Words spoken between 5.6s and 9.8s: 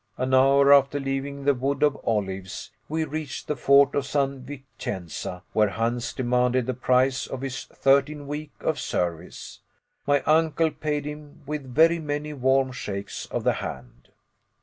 Hans demanded the price of his thirteenth week of service.